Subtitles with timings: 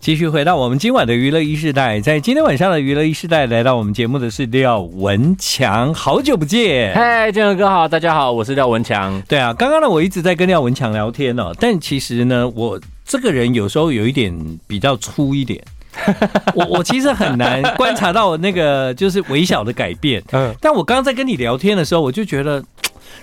[0.00, 9.20] 继续回到我们今晚的娱乐一世代，在今天晚上的娱乐一世代来到我们节目的是廖文强，好久不见，嗨，建和哥好，大家好，我是廖文强。
[9.28, 14.34] 对啊，刚刚呢我一直在跟廖文强聊天哦，但其实呢我这个人有时候有一点
[14.66, 15.62] 比较粗一点，
[16.56, 22.64] 我我其实很难观察到那个就是微小的改变，嗯，但我刚刚在跟你聊天的时候，我就觉得。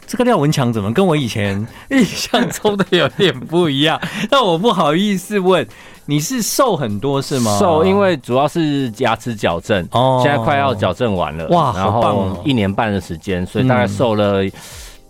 [0.05, 3.99] 这个廖文强怎么跟我以前 印象中的有点不一样？
[4.29, 5.67] 但我不好意思问，
[6.05, 7.57] 你是瘦很多是吗？
[7.59, 14.41] 瘦，因为主要是牙齿矫正，哦，现在快要矫正完了，哇，好棒哦，一年半的时间，所以大概瘦了，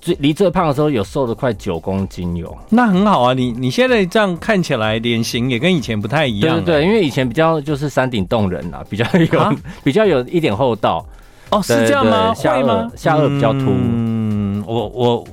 [0.02, 2.58] 最离最胖的时候有瘦了快九公斤有。
[2.70, 11.06] 那很好啊，你你现在这样看起来脸型也跟以前不太一样，对对，因为以前比较就是山顶洞人啊，比较有比较有一点厚道。
[11.50, 12.34] 哦，是这样吗？
[12.34, 13.68] 下颚下颚比较凸。
[13.70, 14.27] 嗯，
[14.66, 15.28] 我我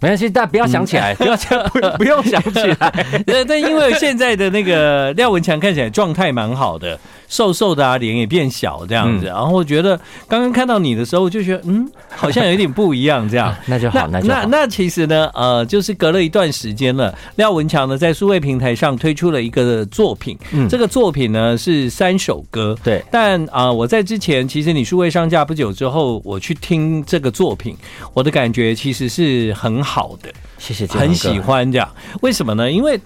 [0.00, 1.62] 没关系，大家不要想起来，不要想，
[1.98, 2.76] 不用想起来。
[3.26, 6.98] 但但因为现在的那个廖文强看起来状态蛮好的。
[7.28, 13.54] 瘦瘦的啊，脸也变小这样子，然后我觉得刚刚看到你的时候，就觉得嗯，好像有一点不一样这样。
[13.66, 23.04] 那就好，那那那其实呢，呃，就是隔了一段时间了，廖文强呢在数位平台上推出了一个作品，嗯，这个作品呢是三首歌，对。
[23.10, 27.76] 但啊，我在之前其实你数位上架不久之后，我去听这个作品，
[28.14, 31.88] 我的感觉其实是很好的，谢谢，很喜欢这样。
[32.22, 32.70] 为什么呢？
[32.70, 32.98] 因为。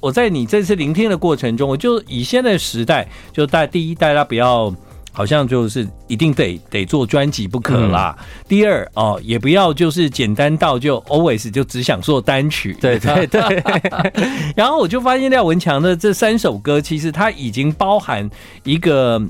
[0.00, 4.74] 我在你这次聆听的过程中，我就以现在的时代，就大第一，大家不要
[5.12, 8.16] 好像就是一定得得做专辑不可啦。
[8.18, 12.76] 嗯、第二哦，也不要就是简单到就 always 就只想做单曲。
[12.80, 13.62] 对对对。
[14.56, 18.28] 然后我就发现廖文强的这三首歌，其实它已经包含
[18.64, 19.22] 一个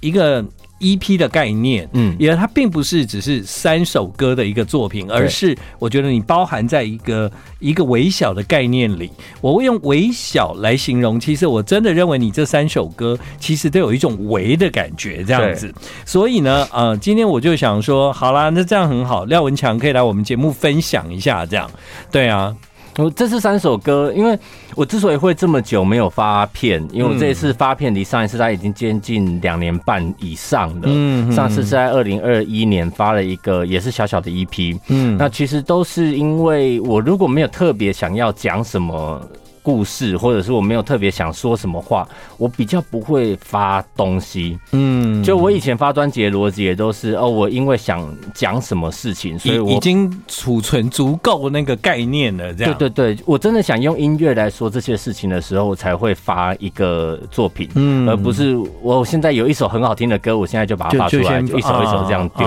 [0.00, 0.44] 一个。
[0.80, 9.10] EP 的概念，嗯，因为它并不是只是三首歌的一个作品，而是我觉得你包含在一个一个微小的概念里。
[9.40, 15.74] 我会用微小来形容，其实我真的认为你这三首歌其实都有一种微的感觉，这样子。
[16.04, 21.70] 所以呢，呃，今天我就想说，好啦，那这样很好，廖文强可以来我们节目分享一下，这样，
[22.10, 22.54] 对啊。
[22.98, 24.38] 我这是三首歌，因为
[24.74, 30.86] 我之所以会这么久没有发片，因为我这一次发片离上一次它已经接近两年半以上了。
[30.86, 34.78] 嗯，上次是在二零二一年发了一个也是小小的 EP。
[34.88, 39.20] 嗯，那其实都是因为我如果没有特别想要讲什么。
[39.66, 42.06] 故事，或者是我没有特别想说什么话，
[42.38, 44.56] 我比较不会发东西。
[44.70, 52.54] 嗯，就我以前发专辑的逻辑也都是哦，我因为想讲什么事情，所以我已经储存足够那个概念了。
[52.54, 57.68] 这样，对对对，我真的想用音乐来说这些事情的时候，我才会发一个作品。
[57.74, 62.46] 嗯，而不是我现在有一首很好听的歌，我现在就把它发出来，就一首一首这样丢。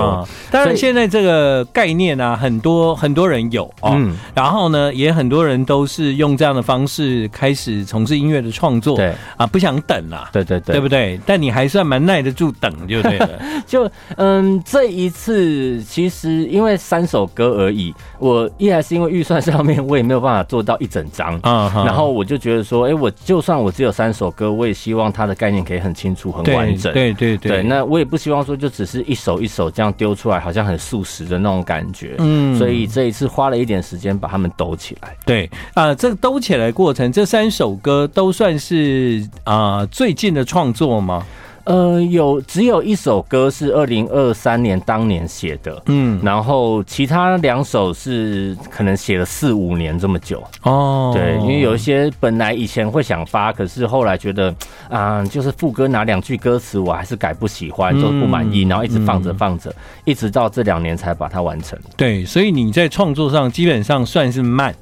[0.50, 3.94] 当然，现在这个概念啊，很多很多人有哦，
[4.34, 7.09] 然后呢，也很多人都是用这样的方式。
[7.10, 11.18] 是开始从事音乐的创作，对啊，不想等了，对对对，对不对？
[11.26, 13.28] 但你还算蛮耐得住等，就对了。
[13.66, 26.92] 就嗯，这一次其实因为三首歌而已，我一来是因为预算上面我也没有办法做到一整张啊，然后我就觉得说，哎，我就算我只有三首歌，我也希望它的概念可以很清楚、很完整。
[26.92, 32.14] 对对对，对，那我也不希望说就只是一首一首这样丢出来，好像很速食的那种感觉。
[32.18, 35.16] 嗯，所以这一次花了一点时间把它们兜起来。
[35.26, 36.99] 对啊，这个兜起来过程。
[37.12, 41.24] 这三首歌都算是啊、呃、最近的创作吗？
[41.64, 51.12] 呃，有只有一首歌是二零二三年当年写的，嗯，然后其他两首是可能写了四五年这么久哦。
[51.14, 54.48] 对，因为有一些本来以前会想发，可是后来觉得
[54.88, 59.72] 啊、呃，就是副歌哪两句歌词我还是改不喜欢，就不满意，然后一直放着放着，
[60.06, 61.78] 一直到这两年才把它完成。
[61.94, 64.74] 对，所以你在创作上基本上算是慢。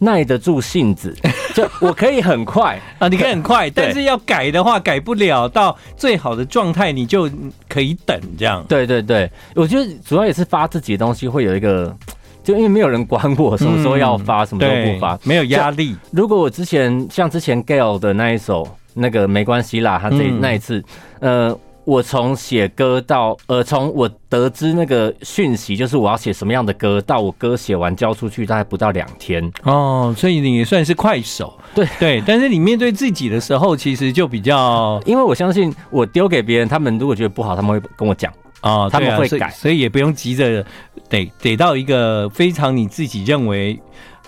[0.00, 1.14] 耐得住性子，
[1.54, 7.30] 就我可以很快啊，你可以很快，但是要改的话改不了到最好的状态，你就
[7.68, 8.64] 可以等这样。
[8.68, 11.94] 对对对，我觉得主要也是发自己的东西会有一个，
[12.42, 15.94] 就因为没有人管我什么时候要发，什么时候不发，没有压力。
[16.10, 20.82] 如果我之前像之前 Gail 的那一首那个没关系啦，他这那一次，
[21.20, 21.56] 呃。
[21.90, 29.52] 我从写歌到呃，从我得知那个讯息，就是我要写什么样的歌，到我歌写完交出去，大概不到两天。
[29.64, 31.84] 哦，所以你也算是快手，对。
[31.98, 32.22] 对。
[32.24, 38.32] 但是你面对自己的时候，其实就比较，因为我相信我丢给别人，他们如果觉得不好，他们会跟我讲
[38.62, 40.64] 哦，他们会改，所以也不用急着
[41.08, 43.76] 得得到一个非常你自己认为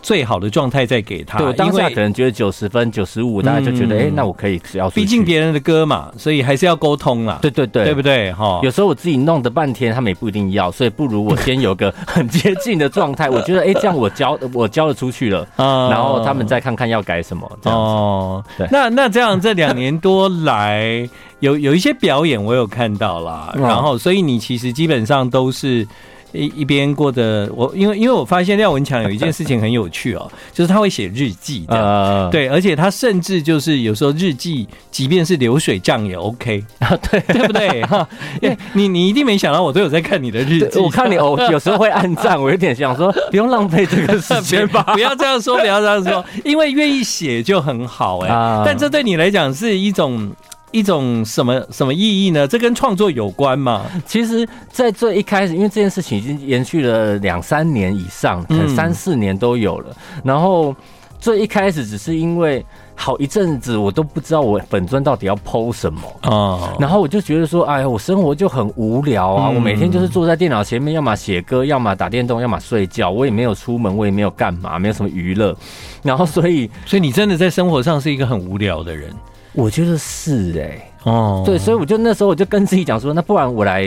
[0.02, 1.38] 最好的状态再给他。
[1.38, 4.90] 对，当下可能觉得九十分、九十五，大家就觉得，哎、嗯欸，那我可以只要。
[4.90, 7.38] 毕竟别人的歌嘛，所以还是要沟通啦。
[7.40, 8.32] 对对对，对不对？
[8.32, 13.31] 哈，有时候我自己弄的半天，他们也不一定要，所以不如我先有个很接近的状态。
[13.31, 17.50] 我觉得，哎、欸，这样我交我交了出去了，然后他们再看看要改什么。
[17.62, 21.08] 这样哦，对，那那这样这两年多来
[21.38, 25.87] 有有一些表演我有看到啦，然后所以你其实基本上都是。
[26.32, 37.20] 一一边过的我，因为因为我发现廖文强有一件事情很有趣哦， 就是他会写日记的，对，而且他甚至就是有时候日记，即便是流水账也 OK 啊，对。
[37.32, 37.82] 对不对？
[37.84, 38.06] 哈，
[38.75, 48.29] 你你一定没想到我都有在看你的日记，我看你哦，有时候会按赞，我有点想说不用浪费这个时间吧，不要这样说，不要这样说，因为愿意写就很好哎，
[48.67, 50.31] 但这对你来讲是一种。
[50.72, 52.48] 一种什么什么意义呢？
[52.48, 53.84] 这跟创作有关吗？
[54.06, 59.96] 其实，在最一开始，因为这件事情已经延续了两三年以上，可能三四年都有了。
[60.24, 60.74] 然后
[61.20, 62.64] 最一开始只是因为
[62.94, 75.56] 好一阵子我都不知道我本专到底要 po 什么啊，然后我就觉得说，哎呀，我生活就很无聊啊，我每天就是坐在电脑前面，要么写歌，要么打电动，要么睡觉，我也没有出门，我也没有干嘛，没有什么娱乐。
[76.02, 79.14] 然后所以，所以你真的在生活上是一个很无聊的人。
[79.54, 83.84] 我觉得是哎、欸，哦，对，所以我就那时候我就跟自己讲说，那不然我来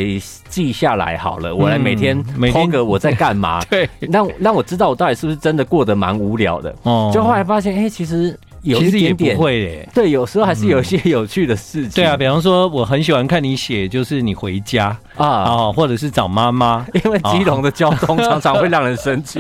[0.48, 19.40] 记下来好了，我来每天 po 个我在干嘛， 对，让让我知道我到底是不是真的过得蛮无聊的，哦，就后来发现，哎，其实有一点点会，对，有时候还是有一些有趣的事情，对啊，比方说我很喜欢看你写，就是你回家啊，或者是找妈妈， 因为基隆的交通常常会让人生气。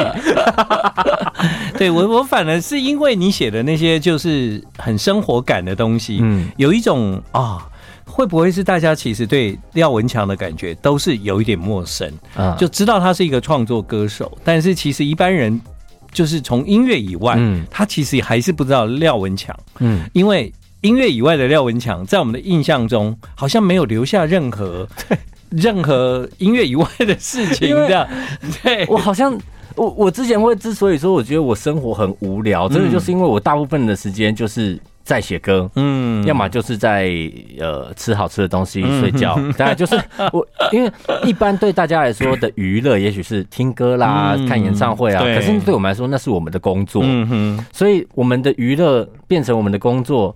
[1.78, 7.22] 对我，我反而是因为你写的那些就是很生活感的东西，嗯，有一种。
[7.32, 7.68] 啊，
[8.06, 12.56] 会不会是大家其实对廖文强的感觉都是有一点陌生啊？
[12.58, 15.60] 就知道他是一个创作歌手，但是其实一般人
[16.16, 20.52] 就是从音乐以外，嗯，他其实还是不知道廖文强，嗯，因为
[20.82, 24.88] 音乐以外的廖文强在我们的印象中好像没有留下任何
[25.50, 28.08] 任何音乐以外的事情，这样，
[28.64, 28.86] 对。
[28.88, 29.38] 我好像。
[29.76, 37.10] 我我之前会之所以说我觉得我生活很无聊，真的就是因为我大部分的时间就是在写歌，嗯，要么就是在
[37.60, 39.96] 呃吃好吃的东西睡觉， 当然就是
[40.34, 40.92] 我因为
[41.24, 50.36] 一般对大家来说的娱乐也许是听歌啦、看演唱会啊，可是对我们来说那是我们的工作，嗯哼，所以我们的娱乐变成我们的工作。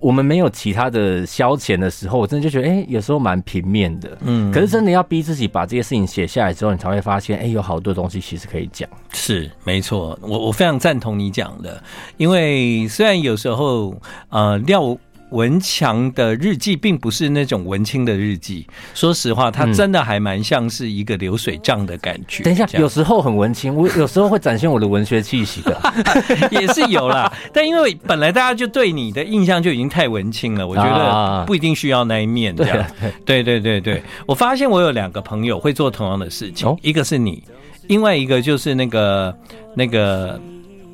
[0.00, 4.16] 我们没有其他的消遣的时候，我真的就觉得，哎、欸，有时候蛮平面的。
[4.20, 8.88] 嗯，可是真的要逼自己把这些事情写下来之后，你才会发现，哎、欸，有好多东西其实可以讲。
[9.12, 11.82] 是，没错，我我非常赞同你讲的，
[12.16, 13.94] 因为虽然有时候，
[14.28, 14.96] 呃，廖。
[15.30, 22.42] 文强的日记并不是那种文青的日记，说实话，他真的还蛮像是一个流水账的感觉。
[22.42, 25.80] 等一下，有时候很文青，我有时候会展现我的文学气息的，
[26.50, 27.32] 也是有啦。
[27.52, 32.86] 但因为本来大家就对你的印象就已经太文青了，我觉得不一定需要那一面这样。
[33.24, 37.42] 对对对对，我发现我有两个朋友会做同样的事情，一个是你，
[37.86, 39.36] 另外一个就是那个
[39.74, 40.40] 那个。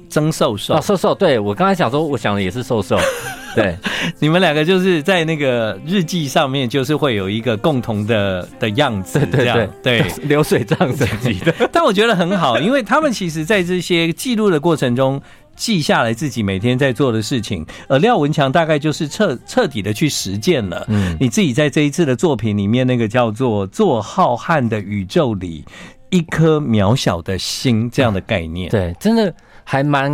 [0.09, 2.99] 曾瘦瘦啊，瘦瘦，对，我刚才想说，我想的也是瘦瘦，
[3.55, 3.77] 对，
[4.19, 11.53] 你们两个就是在那个日记上面，就是会有一个共同的的样子，对对对，对 流水账等级的。
[11.73, 15.21] 但我觉得很好，因为他们其实在这些记录的过程中，
[15.57, 17.65] 记下来自己每天在做的事情。
[17.89, 20.85] 而廖文强大概就是彻彻底的去实践了。
[20.89, 25.65] 嗯，你自己在这一次的作品里面，那个叫做“做浩瀚的宇宙里
[26.11, 29.35] 一颗渺小的心”这样的概念，对，真的。
[29.69, 30.09] 还蛮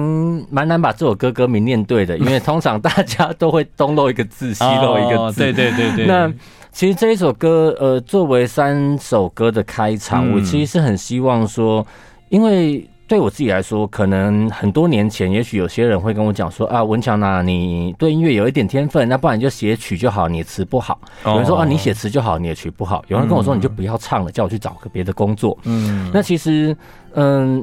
[0.50, 5.42] 蛮难把这首歌歌名念对的，因为通常大家都会东漏一个字，西漏一个字。
[5.42, 6.06] 对对对对。
[6.06, 6.32] 那
[6.72, 11.86] 其实这一首歌，呃，作为三首歌的开场，我其实是很希望说，
[12.30, 20.98] 因为对我自己来说，可能很多年前，也许有些人会跟我讲说啊，文强呐，你对音乐有一点天分，那不然你就写曲就好，你词不好。
[21.26, 23.04] 有人说啊，你写词就好，你的曲不好。
[23.08, 25.58] 有人跟我说，你就不要唱了，叫我去找个别的工作。
[25.64, 26.10] 嗯。
[26.10, 26.74] 那其实，
[27.12, 27.62] 嗯。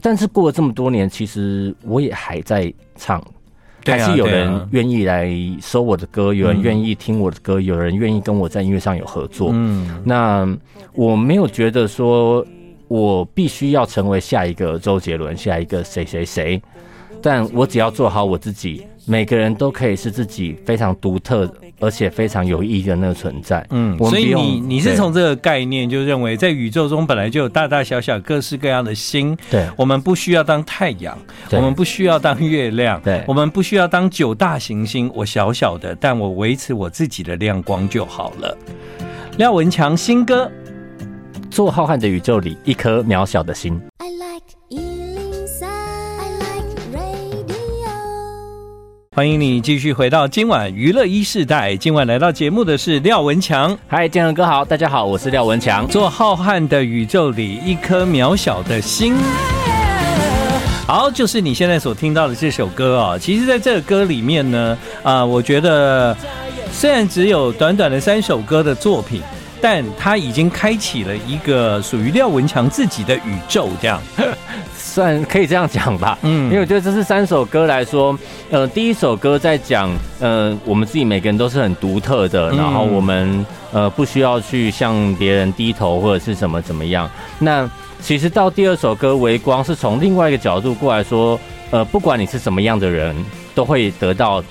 [0.00, 3.22] 但是过了这么多年，其实我也还在唱，
[3.84, 5.28] 还是有人愿意来
[5.60, 9.50] 收我的歌，有人愿意听我的歌，有人愿意跟我在音乐上有合作。
[9.52, 10.48] 嗯，那
[10.92, 12.46] 我没有觉得说
[12.88, 16.60] 我必须要成为下一个周杰伦，下一个谁谁谁，
[17.22, 18.86] 但我只要做好我自己。
[19.06, 23.66] 每个人都可以是自己非常独特而且非常有意义的那个存在。
[23.70, 29.36] 嗯，所以你你是从这个概念就认为，在宇宙中本来就有大大小小各式各样的星。
[29.50, 31.18] 对，我们不需要当太阳，
[31.50, 35.10] 我们不需要当月亮，对，我们不需要当九大行星。
[35.12, 38.56] 我小小的，但我维持我自己的亮光就好了。
[39.38, 40.48] 廖文强新歌
[41.50, 43.74] 《做浩瀚的宇宙里一颗渺小的心》。
[49.20, 51.76] 欢迎你继续回到今晚娱乐一世代。
[51.76, 53.78] 今晚来到节目的是廖文强。
[53.86, 55.86] 嗨，建恒哥好，大家好，我是廖文强。
[55.86, 59.14] 做浩瀚的宇宙里一颗渺小的心。
[60.86, 63.18] 好，就是你现在所听到的这首歌哦。
[63.20, 66.16] 其实，在这个歌里面呢，啊、呃，我觉得
[66.72, 69.20] 虽然只有短短的三首歌的作品，
[69.60, 74.00] 但它已经开启了一个属于廖文强自己的宇宙，这样。
[74.90, 78.18] 算可以这样讲吧，嗯，因为我觉得这是三首歌来说，
[78.50, 87.08] 呃，第一首歌在讲，呃，我们自己每个人都是很独特的，然后我们呃不需要去向别人低头或者是什么怎么样。
[87.38, 87.70] 那
[88.00, 91.38] 其实到第二首歌《微光》是从另外一个角度过来说，
[91.70, 93.14] 呃，不管你是什么样的人，
[93.54, 94.42] 都会得到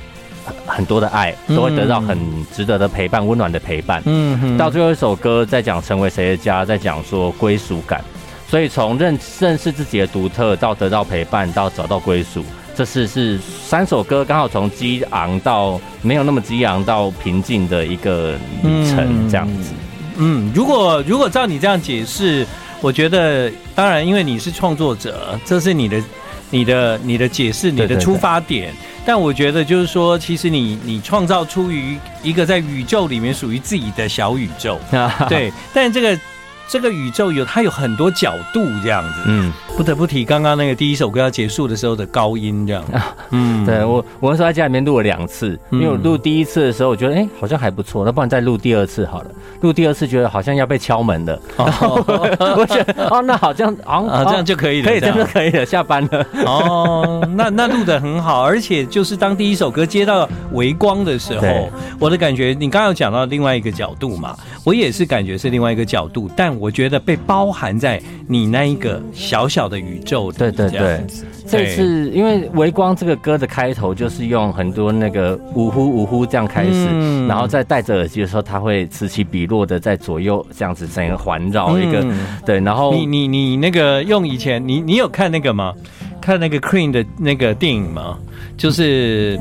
[0.65, 2.17] 很多的爱，都会得到很
[2.55, 4.01] 值得的陪伴，温暖的陪伴。
[4.05, 8.01] 嗯，到最后一首歌在讲成为谁的家，在讲说归属感。
[8.49, 12.43] 所以从认认识自己的独特到得到陪伴到找到归属，
[12.75, 19.71] 这是是三首歌刚好从激昂到没有那么激昂到平静的一个旅程，这样子。
[20.17, 22.43] 嗯，嗯，如果如果照你这样解释，
[22.81, 26.01] 我觉得当然，因为你是创作者，这是你的
[26.49, 28.71] 你的你的解释，你的出发点。
[28.71, 28.85] 对对对。
[29.05, 34.79] 但我觉得就是说，其实你你创造出于一个在宇宙里面属于自己的小宇宙，
[35.29, 35.53] 对。
[35.71, 36.19] 但这个。
[36.69, 39.21] 这个宇宙有它有很多角度，这样子。
[39.25, 42.83] 嗯，不得不提刚刚那个第一首歌要结束的时候的高音，这样。
[43.31, 49.31] 嗯，对我，我那时候在家里面录了两次，因为我录第一次的时候，我觉得哎，好像还不错，那不然再录第二次好了。
[49.61, 56.25] 录第二次觉得好像要被敲门了， 我觉得哦，那好像啊， 这样就可以了，可以，这样就可以了，下班了。
[56.45, 66.58] 哦，那那录的很好，而且就是当第一首歌接到微光的时候，我的感觉，你刚刚有讲到另外一个角度嘛，我也是感觉是另外一个角度，但。
[66.59, 71.01] 我觉得被包含在你那一个小小的宇宙里，对对对。
[71.47, 82.59] 这次因为《微光》这个歌的开头就是用很多那个呜呼呜呼这样开始，嗯、然后再戴着耳机的时候，它会此起彼落的在左右这样子整个环绕一个，嗯、对。
[82.59, 85.73] 然后你你你那个用以前你你有看那个吗？
[86.21, 88.19] 看那个 Queen 的那个电影吗？
[88.55, 89.39] 就是。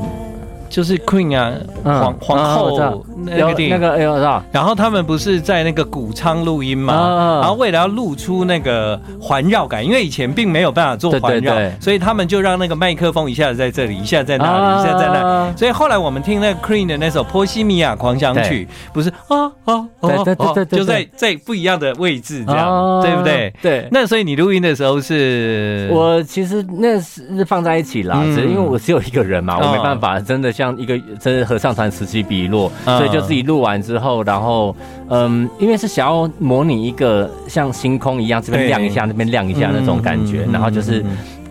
[0.69, 1.51] 就是 Queen 啊，
[1.83, 4.15] 皇皇后那个电影，那个哎呦，
[4.51, 7.39] 然后他们不是在那个谷仓录音吗？
[7.41, 15.57] 然后为了要录出那个环绕感，因为以前并没有办法做环绕，所以他们就让那个麦克风一下子在这里，一下在那里，一下在那里。
[15.57, 23.51] 所以后来我们听那个 Queen 的那首《波西米亚狂想曲》，不是啊啊，对对对对，就在在不一样的位置这样，对不对？
[23.59, 23.87] 对。
[23.91, 25.89] 那所以你录音的时候是？
[25.91, 30.53] 我其实那是放在一起啦，只是因为我只有一个人嘛，我没办法，真的。
[30.59, 34.75] 像一个真的合唱团此起彼落，所以就自己录完之后，然后
[35.07, 41.01] 嗯，因为是想要模拟一个像星空一样，这边亮一下，那边亮一下那种感觉，然后就是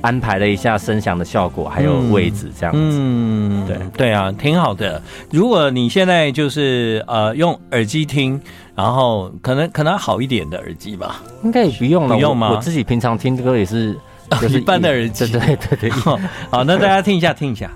[0.03, 2.81] 安排了一下声响的效果，还有位置这样子。
[2.83, 5.01] 嗯，对对啊，挺好的。
[5.31, 8.39] 如果你现在就是呃用耳机听，
[8.75, 12.51] 然后可能可能好一点的耳机吧，应该也不用了，不用吗？
[12.51, 13.97] 我自己平常听歌也是
[14.39, 15.91] 就是 一般的耳机，对对对对。
[16.53, 17.71] 好，那大家听一下，听一下。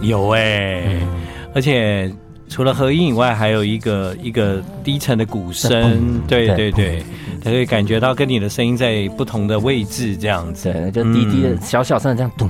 [0.00, 1.08] 有哎、欸，嗯、
[1.54, 2.10] 而且
[2.48, 7.02] 除了合音以外，还有一个一个低沉的鼓声，对对对，
[7.42, 12.48] 它可以感觉到跟你的声音在不同的位置，这样子，就滴滴的小小声的这样咚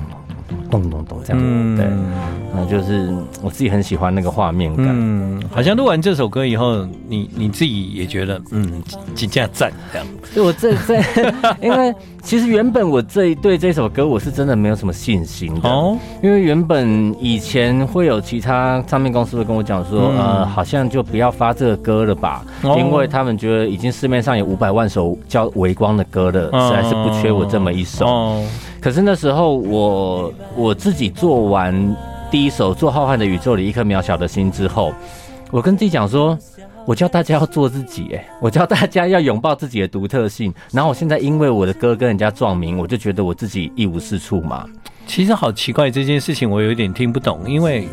[0.70, 0.90] 咚。
[0.90, 1.86] 咚咚，这样，嗯、对，
[2.54, 3.12] 那就是
[3.42, 4.86] 我自己很喜欢那个画面感。
[4.88, 8.82] 嗯，好像录完这首歌以后，你你自己也觉得，嗯，
[9.14, 10.06] 几加赞这样。
[10.34, 11.00] 对我这这，
[11.60, 28.06] 因为其实原本我这对这首歌我是真的没有什么信心的，哦，因为原本以前会有其他唱片公司会跟我讲说，呃，好像就不要发这个歌了吧，因为他们觉得已经市面上有五百万首叫《微光》的歌了，实在是不缺我这么一首。
[28.06, 28.44] 哦
[28.86, 31.74] 可是那时候我我自己做完
[32.30, 34.94] 第一首《做浩瀚的宇宙里一颗渺小的心》之后，
[35.50, 36.38] 我跟自己讲说，
[36.84, 40.54] 我教大家要做自己，哎，我教大家要拥抱自己的独特性。
[40.70, 44.64] 然后我现在因为我的歌跟人家撞名，我就觉得我自己一无是处嘛。
[45.04, 47.88] 其实好奇怪这件事情，我有点听不懂，因为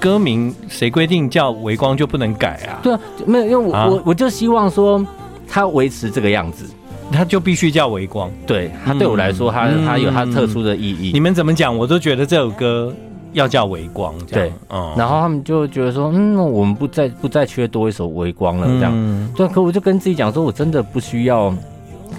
[0.00, 2.80] 歌名谁规定叫微光就不能改啊？
[2.82, 5.04] 对啊，没有，因为我、啊、我我就希望说
[5.46, 6.64] 它维持这个样子。
[7.12, 11.10] 它就必须叫微光，对，它对我来说，它它有它特殊的意义。
[11.12, 12.94] 你们怎么讲，我都觉得这首歌
[13.32, 14.14] 要叫微光。
[14.26, 19.30] 对，嗯，然后他们就觉得说，嗯，我们不再不再缺多一首微光了，这样。
[19.36, 21.52] 对，可我就跟自己讲说，我真的不需要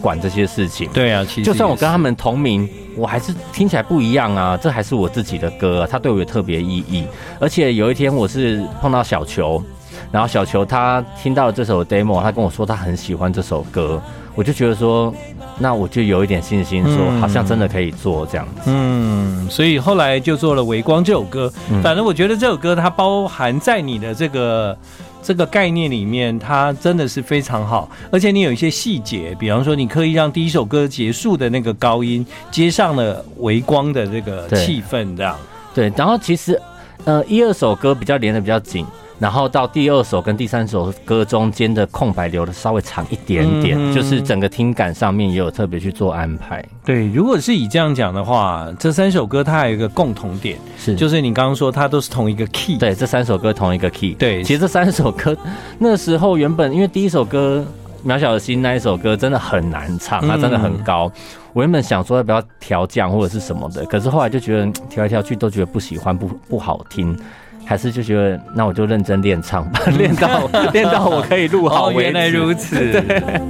[0.01, 0.89] 管这些事情。
[0.93, 2.67] 对啊，其实就算我跟他们同名，
[2.97, 4.57] 我还是听起来不一样啊。
[4.57, 7.05] 这还是我自己的歌，它对我有特别意义。
[7.39, 9.63] 而且有一天，我是碰到小球，
[10.11, 14.01] 然后小球他听到了这首 demo，他跟我说他很喜欢这首歌。
[14.33, 15.13] 我就觉得说，
[15.59, 18.61] 那我就有一点信心，说好像真的可以做这样子。
[18.67, 21.51] 嗯，所以后来就做了《微光》这首歌。
[21.83, 24.77] 反正我觉得这首歌它包含在你的这个
[25.21, 27.89] 这个概念里面，它真的是非常好。
[28.09, 35.35] 而且你有一些细节，比方说你刻意让第一首歌结束的那个高音接上了《微光》的这个气氛，这样
[35.73, 35.89] 对。
[35.89, 36.59] 对，然后其实
[37.03, 38.85] 呃一二首歌比较连的比较紧。
[39.21, 46.65] 然后到第二首跟第三首歌中间的空白留的稍微长一点点，嗯、就是整个听感上面也有特别去做安排。
[46.83, 52.79] 对，如果是以这样讲的话，这三首歌它还有一个共同点，是就是你刚刚说它都是同一个 key。
[52.79, 54.15] 对，这三首歌同一个 key。
[54.15, 55.37] 对，其实这三首歌
[55.77, 57.63] 那时候原本因为第一首歌
[58.09, 61.05] 《渺小的心》那一首歌真的很难唱，它真的很高。
[61.13, 61.21] 嗯、
[61.53, 67.15] 我原本想说要不要调降或者是什么的，可是后来就觉得调来调去都觉得不喜欢，不不好听。
[67.65, 71.89] 还是就觉得，那我就认真练唱吧，练到 练到我可以录好。
[71.89, 72.75] 哦，原来如此。
[72.91, 73.41] 对。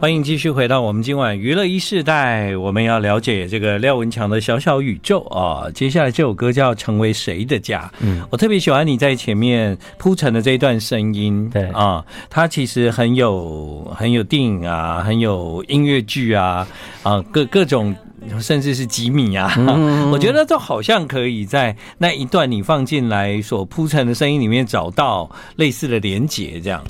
[0.00, 5.64] 欢迎继续回到我们今晚娱乐一世代，我们要了解这个廖文强的小小宇宙啊。
[5.72, 16.68] 接下来这首歌叫《成为谁的家》，嗯，我特别喜欢你在前面铺陈的这一段声音，对啊，它其实很有很有电影啊，很有音乐剧啊
[17.02, 17.94] 啊，各各种。
[18.40, 26.82] 甚至是几米啊，嗯、 我觉得都好像可以在那一段你放进来所铺陈的声音里面找到类似的连结，这样。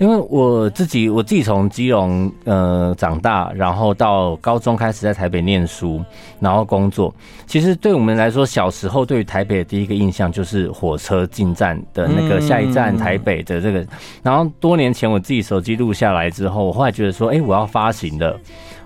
[0.00, 6.00] 因为我自己，我自己从基隆呃长大，然后到高中开始在台北念书，
[6.38, 7.12] 然后工作。
[7.48, 13.84] 其实对我们来说，小时候对于台北的第一个印象就是火车进站的那个下一站台北的这个。
[14.22, 18.38] 然后多年前我自己手机录下来之后，我后来觉得说，哎，我要发行的。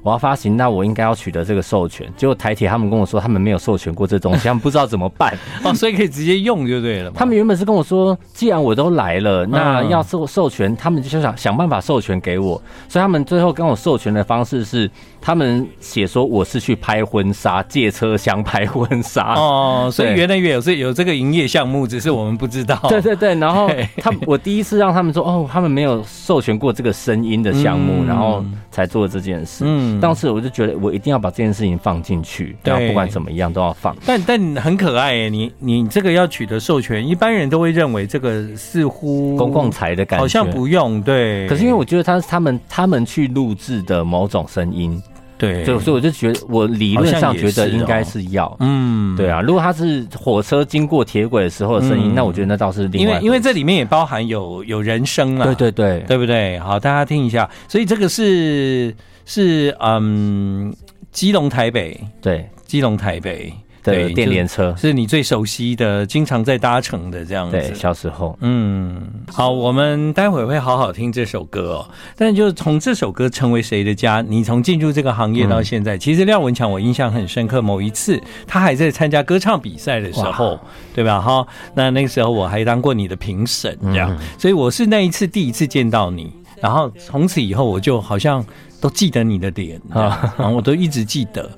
[0.03, 2.07] 我要发行，那我应该要取得这个授权。
[2.17, 5.33] 结果台铁他们跟我说，他们没有授权过这东西，他们不知道怎么办
[5.63, 7.11] 哦，所以可以直接用就对了。
[7.13, 12.61] 他们原本是跟我说，既然我都来了，那要授授权，他们就想想办法授权给我。
[12.89, 14.91] 所以他们最后跟我授权的方式是，
[15.23, 19.88] 他们写说我是去拍婚纱，借车厢拍婚纱哦。
[19.91, 22.79] 所以原来有这有这个营业项目，只是我们不知道。
[22.91, 29.64] 对对对，然后 他我第一次让他们说，哦，他们没有授权过这个声音的项目，然后才做这件事。
[29.67, 30.00] 嗯。
[30.00, 33.97] 当时我就觉得我一定要把这件事情放进去，然后不管怎么样都要放。
[34.05, 41.01] 但但很可爱耶，你你这个要取得授权，一般人都会认为这个似乎公共财的感觉，好像不用。
[41.03, 45.01] 对，可是因为我觉得他是他们他们去录制的某种声音，
[45.42, 49.40] 对，所以所以我就觉得我理论上觉得应该是要，嗯，对啊。
[49.40, 56.59] 如果他是火车经过铁轨的时候的声音，那我觉得那倒是另外，因为因为这里面也包含有有人声啊，对对对，对不对？
[56.61, 58.94] 好，大家听一下，所以这个是。
[59.24, 60.74] 是嗯，
[61.12, 63.52] 基隆台北，对，基隆台北
[63.83, 67.59] 的电联车是你最熟悉的，经常在搭乘的这样子。
[67.59, 71.90] 对，小时候，嗯，好，我们待会会好好听这首歌哦。
[72.16, 77.61] 但就是从这首歌成为谁的家，你从进入这个行业到现在，嗯、其实廖文强我印象很深刻。
[77.61, 80.59] 某一次他还在参加歌唱比赛的时候，
[80.95, 81.21] 对吧？
[81.21, 88.45] 哈，那那个时候我还当过你的评审，这样，嗯、所以我是那一次第一次见到你，然后从此以后我就好像。
[88.83, 91.49] 都记得你的脸啊，我都一直记得。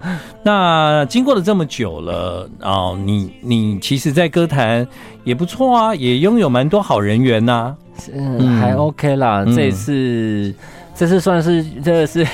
[0.42, 4.86] 那经过了这么久了啊，你你其实，在歌坛
[5.24, 7.74] 也不错啊，也拥有蛮多好人缘呐。
[8.12, 9.42] 嗯，还 OK 啦。
[9.56, 10.54] 这次，
[10.94, 12.26] 这次算是这是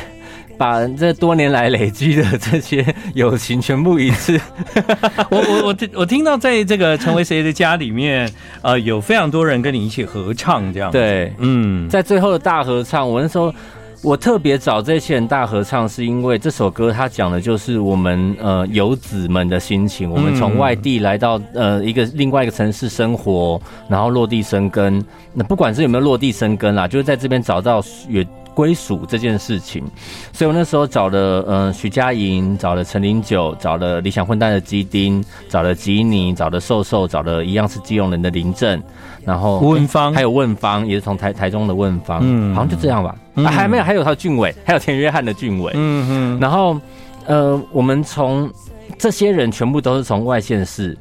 [0.59, 4.41] 把这多年来累积的这些友情全部一次。
[5.31, 8.29] 我我我听我听到，在这个成为谁的家里面，
[8.61, 10.91] 呃，有非常多人跟你一起合唱这样。
[10.91, 13.55] 对，嗯，在最后的大合唱，我那时候。
[14.03, 20.11] 我特别找这些人大合唱，是因为这首歌它讲的就是我们呃游子们的心情。
[20.11, 25.05] 我们从外地来到呃一个另外一个城市生活，然后落地生根。
[25.35, 29.85] 那不管是有没有落地生根啦，就是在这边找到也归属这件事情。
[30.33, 38.83] 所以我那时候找了呃徐佳莹，找了陈零九，找了理想混蛋的基丁，找了吉尼，找了瘦瘦，找了一样是基隆人的林正。
[39.25, 43.15] 然后问方还有问方，也是从台台中的问方，嗯，好像就这样吧。
[43.47, 46.41] 还没有，还有他俊伟，还有田约翰的俊伟，嗯嗯。
[46.41, 46.79] 然后，
[47.27, 48.51] 呃，我们从
[48.99, 50.97] 这些人全部都是从外县市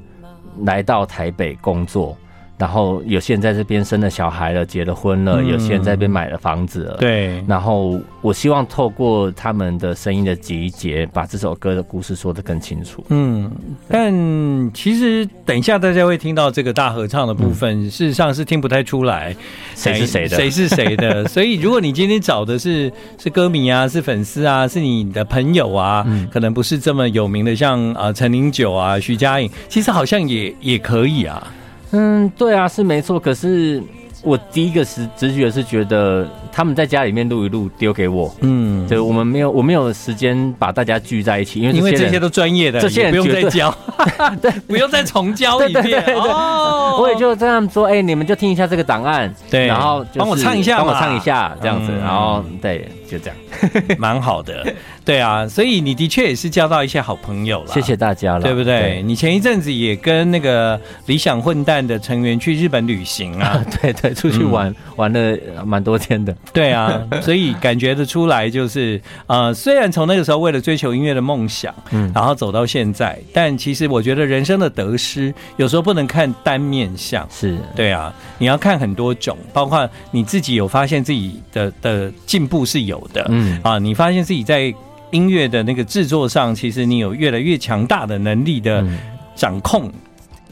[0.63, 2.15] 来到台北工作。
[2.59, 6.97] 然后有些人在这边生了小孩了，结了婚了；有些人在这边买了房子了。
[6.97, 7.41] 对。
[7.47, 13.01] 然后我希望透过他们的声音的集结，把这首歌的故事说得更清楚。
[13.07, 13.49] 嗯。
[13.87, 14.13] 但
[14.73, 19.33] 其实等一下大家会听到这个大合唱的部分，事实上是听不太出来
[19.73, 21.25] 谁是谁的，谁是谁的。
[21.31, 31.47] 所以如果你今天找的是是歌迷啊，是粉丝啊，是你的朋友啊，可能不是这么有名的，像啊陈零九啊、徐佳莹，其实好像也也可以啊。
[31.91, 33.19] 嗯，对啊，是没错。
[33.19, 33.81] 可是
[34.21, 43.73] 我第一个直直觉是觉得他们在家里面录一录丢给我，嗯，对，我们没有我没有时间把大家聚在一起，因为因为这些都专业的，这些人不用再教，
[44.41, 46.03] 对， 不用再重教一遍。
[46.15, 53.37] 哦，我也就这样说，哎，你们就听一下这个档案，对，然后帮我唱一下，帮我唱一下这样子，然后对，就这样，
[53.97, 54.65] 蛮好的，
[55.05, 59.01] 对啊，所以你的确也是交到一些好朋友了，谢谢大家了，对不对？
[59.03, 77.55] 你前一阵子也跟那个理想混蛋的成员去日本旅行啊，对对，出去玩玩了蛮多天的， 对啊，所以感觉得出来就是，呃，虽然从那个时候为了追求音乐的梦想，嗯，然后走到现在，但其实我觉得人生的得失有时候不能看单面相，是。
[77.75, 83.59] 对啊，你要看很多种，包括你自己有发现自己的的进步是有的，嗯。
[83.63, 84.73] 啊，你发现自己在
[85.11, 88.83] 音乐的那个制作上，其实你有越来越强大的能力的
[89.35, 89.91] 掌控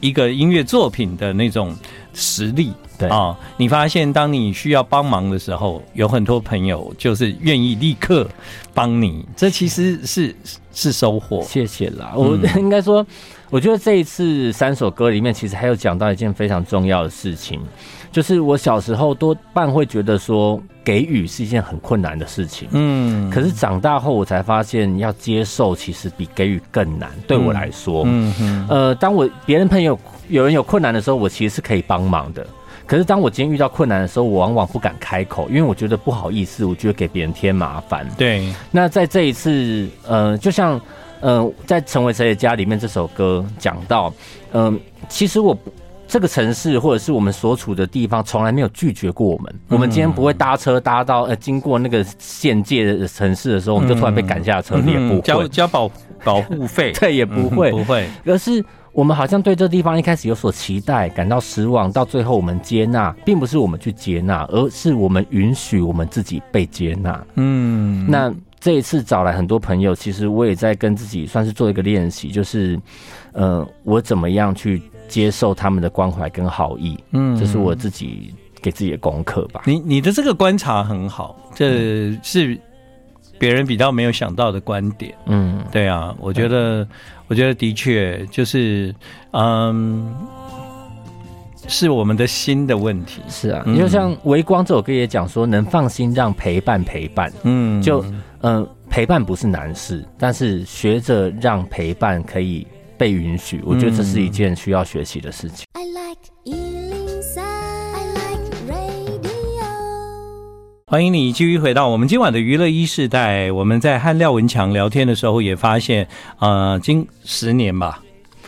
[0.00, 1.74] 一个音乐作品的那种
[2.14, 2.72] 实力。
[2.98, 3.08] 对。
[3.08, 8.28] 啊、哦，你发现当你需要帮忙的时候，有很多朋友就是愿意立刻
[8.74, 10.34] 帮你，这其实是
[10.72, 11.42] 是收获。
[11.42, 13.06] 谢谢啦，我 应该说，
[13.50, 17.60] 我觉得这一次三首歌里面，其实还有讲到一件非常重要的事情，
[18.10, 27.10] 就是我小时候多半会觉得说给予是一件很困难的事情，嗯，可是长大后我才发现，要接受其实比给予更难。
[27.26, 32.46] 对我来说，嗯嗯，呃，当我别人朋友有人有困难的时候，我其实是可以帮忙的。
[32.88, 38.08] 可是当我今天遇到困难的时候，我往往不敢开口，因为我觉得不好意思，我觉得给别人添麻烦。
[38.16, 38.50] 对。
[38.70, 40.80] 那在这一次，呃，就像，
[41.20, 44.10] 呃，在成为谁的家里面这首歌讲到，
[44.52, 45.54] 嗯、呃，其实我
[46.06, 49.54] 这个城市或者是我们所处的地方，从来没有拒绝过我们。
[49.68, 55.90] 我们今天不会搭车搭到呃经过那个县界的城市的时候，我们就突然被赶下车，也不会交交保
[56.24, 58.64] 保护费， 对，也不会不会，而是。
[58.92, 67.24] 我们好像对这地方一开始有所期待，感到失望，到最后我们接纳，并不是我们去接纳，而是我们允许我们自己被接纳。
[67.34, 72.78] 嗯，那这一次找来很多朋友，其实我也在跟自己算是做一个练习，就是，
[73.32, 76.98] 呃，我怎么样去接受他们的关怀跟好意？
[77.12, 79.62] 嗯，这是我自己给自己的功课吧。
[79.64, 82.58] 你你的这个观察很好，这是
[83.38, 85.14] 别人比较没有想到的观点。
[85.26, 86.86] 嗯，对啊，我觉得。
[87.30, 88.94] 我觉得的确就是，
[89.32, 90.16] 嗯，
[91.68, 93.20] 是我们的心的问题。
[93.28, 97.30] 是啊，你就像《微光》这首歌也讲说，能放心让陪伴陪伴。
[97.42, 98.02] 嗯，就
[98.40, 105.66] 嗯，陪伴不是难事，但是学着让陪伴可以被允许，我觉得这是一件需要学习的事情。
[110.90, 113.52] 欢迎你继续回到我们今晚的娱乐一世代。
[113.52, 118.00] 我们在和廖文强聊天的时候，也发现，呃，今十年吧，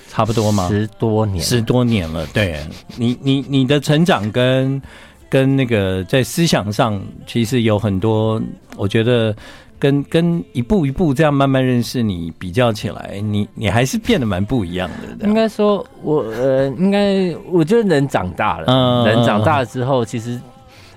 [0.09, 0.67] 差不多吗？
[0.67, 2.27] 十多年，十多年了。
[2.33, 2.59] 对
[2.97, 4.81] 你，你你的成长跟
[5.29, 8.41] 跟那个在思想上，其实有很多，
[8.79, 9.37] 我觉得
[9.79, 15.29] 跟跟一步一步这样慢慢认识你比较起来，你你还是变得蛮不一样的。
[15.29, 20.41] 应该说我呃，应该我觉得人长大了，嗯，人长大了之后，其实。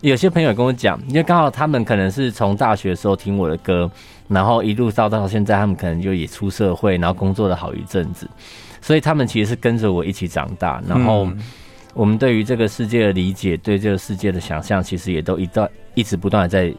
[0.04, 3.90] 有些朋友跟我讲，因为刚好他们可能是从大学的时候听我的歌，
[4.28, 8.30] 然后一路到到现在，他们可能就也出社会，然后工作了好一阵子，
[8.82, 10.84] 所以他们其实是跟着我一起长大。
[10.86, 11.30] 然后
[11.94, 16.76] 我们对于这个世界的理解，对这个世界的想象，其实也都一段一直不断的在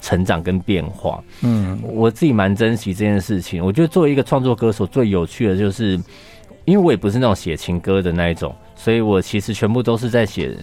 [0.00, 1.22] 成长跟变化。
[1.42, 3.62] 嗯，我自己蛮珍惜这件事情。
[3.62, 6.00] 我觉得作为一个创作歌手，最有趣的就是，
[6.64, 10.56] 因为我也不是那种写情歌的那一种，所以我其实全部都是在写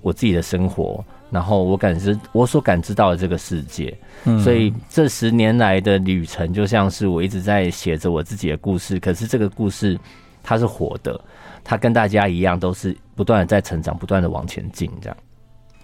[0.00, 1.04] 我自己的生活。
[1.32, 3.98] 然后我感知我所感知到的这个世界，
[4.44, 9.00] 所以这十年来的旅程就像是我一直在写着我自己的故事。
[9.00, 9.98] 可是这个故事
[10.42, 11.18] 它是活的，
[11.64, 15.16] 它跟大家一样都是不断的在成长，不断的往前进这样。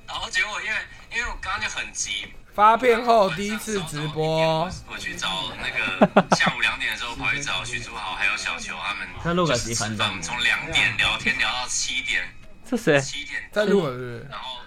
[0.06, 0.76] 然后结果因为
[1.16, 12.20] 因为我刚刚就很急， 发片后第一次直播，我去找那个下午两点的时候跑去找徐祖豪还有小球他们，他录个几分钟，从两点聊天聊到七点，
[12.68, 13.00] 这谁？
[13.00, 13.86] 七点在录？
[14.28, 14.58] 然后。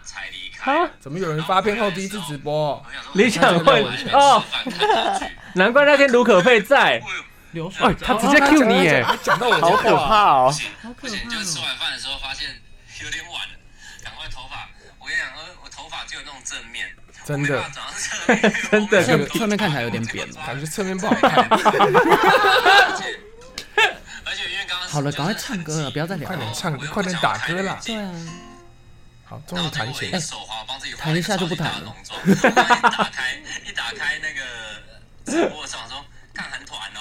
[0.62, 0.90] 啊！
[1.00, 2.84] 怎么有人发片后第一次直播？
[3.14, 4.44] 你想混哦，
[5.56, 7.02] 难怪那天卢可佩在。
[7.80, 9.06] 哎，他直接 Q 你耶！
[9.22, 10.54] 讲到我好可怕哦！
[11.02, 12.48] 不行，就是吃完饭的时候发现
[13.04, 13.54] 有点晚了，
[14.02, 14.70] 赶快头发。
[15.00, 15.28] 我跟你讲，
[15.62, 16.88] 我头发就有那种正面，
[17.26, 17.62] 真的，
[18.72, 21.46] 真的，侧侧面看起来有点扁， 感觉侧面不好看。
[21.50, 21.60] 而
[24.34, 27.78] 且因为刚刚好了，赶快唱歌了，不要再聊，快点唱歌，快点打歌了。
[27.84, 28.12] 对啊。
[29.32, 30.20] 好，终于弹起来。
[30.98, 31.96] 弹一下就不弹了。
[32.28, 33.32] 一打开，
[33.66, 34.42] 一打开那个
[35.24, 37.00] 直播上说看韩团哦。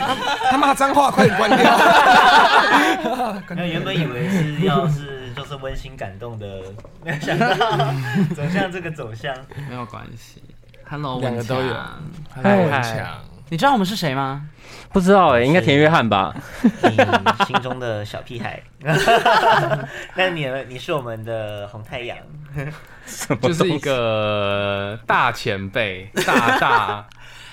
[0.00, 1.78] 他他骂脏话，快点 关掉。
[3.50, 6.62] 那原本以为是要是就是是温馨感动的，
[7.04, 7.54] 没有想到
[8.34, 9.36] 走向这个走向，
[9.68, 10.42] 没有关系。
[10.88, 11.74] Hello，两个都有。
[12.34, 13.18] 嗨嗨，
[13.54, 14.48] 你知道我们是谁吗？
[14.92, 16.34] 不知道哎、欸，应该田约翰吧？
[16.60, 16.96] 你
[17.46, 18.60] 心中的小屁孩。
[20.16, 22.18] 那你你是我们的红太阳，
[23.40, 27.06] 就是一个大前辈， 大大。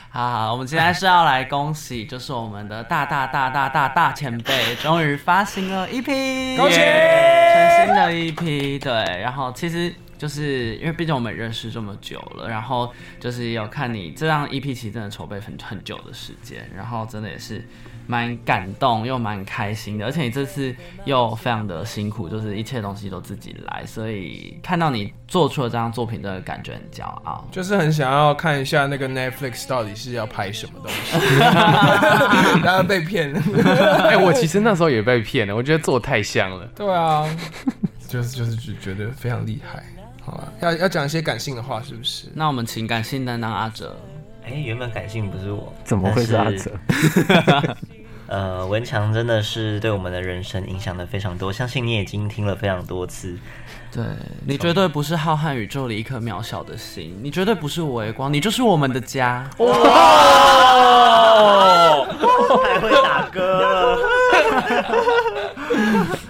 [0.09, 8.79] 好好，我们今天是要来恭喜，就是我们的大大大大大大前辈终于发行了一批恭喜，全新的一批。
[8.79, 17.65] 对，然后其实就是因为毕竟我们认识这么久了，然后就是有看你这张 EP，其实真的筹备很很久的时间，然后真的也是。
[18.07, 31.39] 蛮感动又蛮开心的，而且你这次又非常的辛苦，就是一切东西都自己来，所以看到你做出了这张作品真的感觉很骄傲，就是很想要看一下那个 Netflix 到底是要拍什么东西，
[32.65, 33.41] 然后被骗了。
[34.03, 36.65] 哎、欸，我其实那时候也被骗了，我觉得做得太像了。
[36.75, 37.23] 对啊，
[38.09, 39.85] 就是就是觉得非常厉害。
[40.61, 42.27] 要要讲一些感性的话，是不是？
[42.33, 43.95] 那我们请感性担当阿哲。
[44.43, 46.71] 哎、欸，原本感性不是我，怎么会是阿哲？
[48.27, 53.37] 呃，文强真的是对我们的人生影响的非常多，相信你已经听了非常多次。
[53.91, 54.05] 对，
[54.47, 59.49] 你绝对不是浩瀚宇宙里一颗渺小的星，你绝对不是微光，你就是我们的家。
[59.57, 59.67] 哇，
[62.63, 63.99] 太会打歌，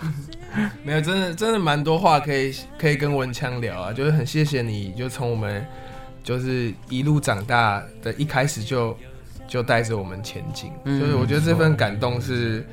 [0.91, 5.65] 没有，真的真的蛮多话可以可以跟文强聊啊，就是很谢谢你，就从我们
[6.21, 8.95] 就是一路长大的一开始就。
[9.47, 12.65] 就带着我们前进，嗯，所以我觉得这份感动是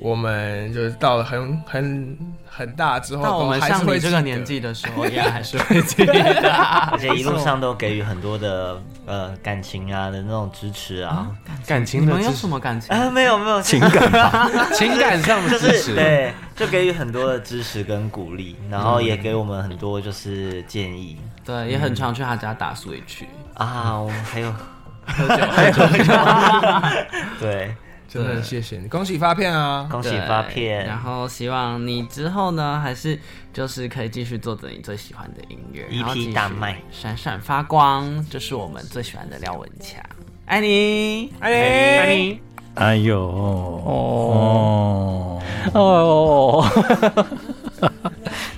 [0.00, 2.16] 我们就是到了很很
[2.48, 6.12] 很大之后，到我们像你这个年纪的时候，也还是会记得，
[6.92, 12.02] 而且一路上都给予很多的呃感情啊的那种支持啊，嗯、感情。
[12.02, 12.94] 你们有什么感情？
[12.96, 13.60] 啊，没有没有。
[13.60, 24.54] 情感， 情感上的支持，对，就给予很多的支持跟鼓励，然后也给我们很多就是建议，对，也很常去他家打 Switch 啊，我们还有。
[25.10, 26.12] 喝酒，喝酒，
[27.40, 27.74] 对，
[28.08, 30.86] 真的谢谢你，恭喜发片啊，恭喜发片。
[30.86, 33.20] 然后希望你之后呢，还是
[33.52, 40.02] 就是可以继续做着你最喜欢的音乐一批大卖，闪闪发光，就是我们最喜欢的廖文强，
[40.46, 41.56] 爱你，爱你，
[41.98, 42.40] 爱你，
[42.76, 43.20] 哎呦，
[43.84, 45.42] 哦，
[45.74, 46.64] 哦。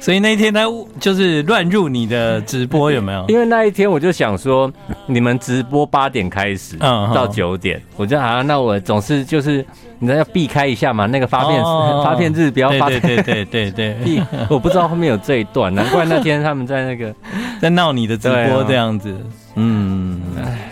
[0.00, 0.64] 所以那一天他
[0.98, 3.24] 就是乱入你的直播有没有？
[3.28, 4.72] 因为那一天我就想说，
[5.06, 9.64] 你们直播八点开始，嗯，到九点，我就好像那我总是就是
[9.98, 11.62] 你知道要避开一下嘛，那个发片
[12.02, 14.22] 发片日不要发，对对对对对， 避。
[14.48, 17.14] 我不知道后面有这一段，难怪那天他们在那个
[17.60, 19.14] 在闹你的直播这样子，
[19.56, 20.70] 嗯，哎，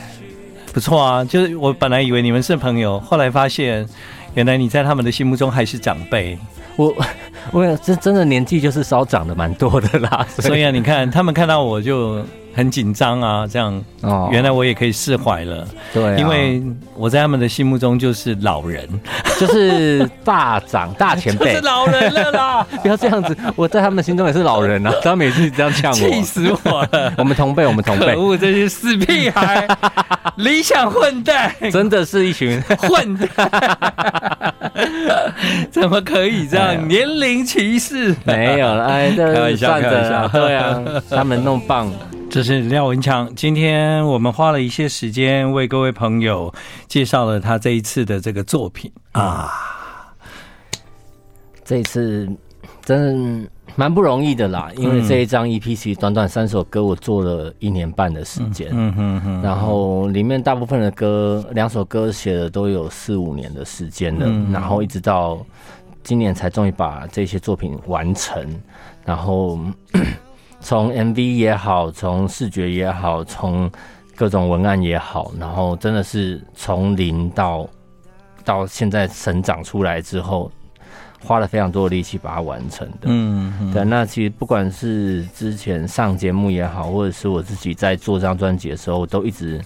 [0.73, 3.87] 不错啊，就是我本来以为你们是朋友，后来发现
[4.39, 6.39] 原来你在他们的心目中还是长辈。
[6.77, 6.95] 我
[7.51, 12.25] 我这真的年纪就是稍长的蛮多的啦，所以啊，你看他们看到我就
[12.55, 13.85] 很紧张啊，这样。
[14.03, 16.63] 哦，原来我也可以释怀了，对、啊，因为
[16.95, 18.89] 我在他们的心目中就是老人，
[19.41, 29.67] 就是大长大前辈，是老人了啦， 不要这样子，我在他们心中也是老人啊，他们每次这样呛我，气死我了， 我们同辈，我们同辈，可恶，这些死屁孩，
[30.37, 32.63] 理想混蛋，真的是一群。
[32.79, 33.29] 混蛋。
[35.73, 36.87] 怎么可以这样？
[36.87, 38.15] 年龄歧视？
[38.25, 40.81] 没有了，哎，开玩笑，开玩笑，对啊，
[41.11, 41.91] 他们弄棒。
[42.31, 46.53] 这是廖文强，今天我们花了一些时间为各位朋友
[46.87, 49.51] 介绍了他这一次的这个作品啊，
[51.65, 52.29] 这一次
[52.85, 53.51] 真的。
[53.77, 58.69] 蛮不容易的啦，因为这一张 EP 其实短短三首歌，我做了一年半的时间。
[58.73, 59.43] 嗯嗯嗯。
[59.43, 65.39] 然后里面大部分的歌，两首歌写的都有四五年的时间了，然后一直到
[66.03, 68.45] 今年才终于把这些作品完成。
[69.05, 69.61] 然后
[70.61, 73.71] 从 MV 也好，从视觉也好，从
[74.17, 77.69] 各种文案也好，然后真的是从零到
[78.45, 80.51] 到现在成长出来之后。
[81.21, 83.85] 花了非常多的力气把它完成的，嗯，嗯，对。
[83.85, 89.61] 那其实不管是之前上节目也好，或者是我自己在做这张专辑的时候，都一直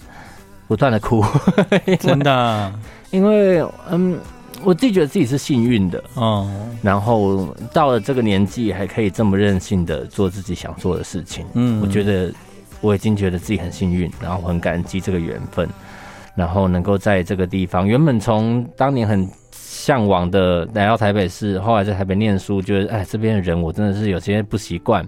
[0.67, 1.23] 不断的哭，
[2.01, 2.73] 真的、啊。
[3.11, 4.19] 因为嗯，
[4.63, 6.49] 我自己觉得自己是幸运的，哦。
[6.81, 12.33] 然后到了这个年纪，还可以这么任性的做自己想做的事情，嗯，我觉得
[12.81, 15.67] 我已经觉得自己很幸运，然后很感激这个缘分，
[16.35, 19.27] 然后能够在这个地方，原本从当年很。
[19.55, 25.05] 向往的来到台北市，后来在台北念书，觉得哎，这边的人我真的是有些不习惯。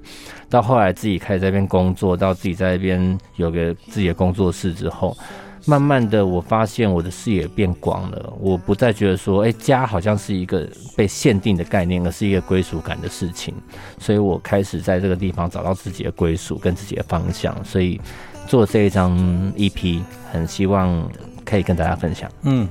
[0.50, 5.16] 到后来自己开始在这边工作，到自己在这边有个自己的工作室之后，
[5.66, 13.54] 慢慢的我发现我的视野变广了，我不再觉得说，哎、家好像是一个被限定的概念，而是一个归属感的事情。
[14.00, 18.00] 所以我开始在这个地方找到自己的归属跟自己的方向，所以
[18.48, 19.18] 做这一张
[19.54, 20.02] EP，
[20.32, 21.10] 很希望
[21.44, 22.30] 可以跟大家分享。
[22.44, 22.68] 嗯。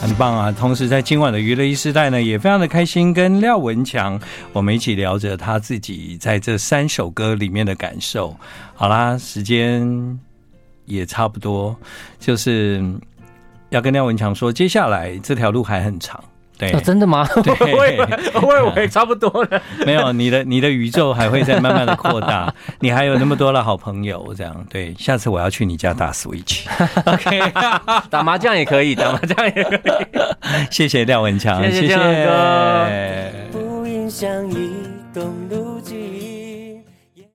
[0.00, 0.52] 很棒啊！
[0.52, 4.20] 同时，在今晚的娱乐 e 世代呢，也非常的开心，跟廖文强
[4.52, 8.36] 我们一起聊着他自己在这三首歌里面的感受。
[8.74, 10.18] 好啦，时间
[10.86, 11.76] 也差不多，
[12.18, 12.82] 就是
[13.70, 16.22] 要跟廖文强说，接下来这条路还很长。
[16.58, 17.26] 对、哦，真的吗？
[17.42, 18.06] 对， 我以为
[18.40, 19.60] 我以为差不多了。
[19.84, 24.94] 没有，你的你的宇宙还会再慢慢的扩大，你还有那么多的好朋友，这样对。
[24.96, 27.40] 下次我要去你家打 Switch，OK，
[28.10, 29.80] 打麻将也可以，打麻将也可以。
[30.70, 31.88] 谢谢廖文强，谢谢。
[31.88, 32.26] 谢谢